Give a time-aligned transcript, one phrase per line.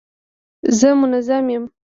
[0.79, 1.63] زه منظم یم.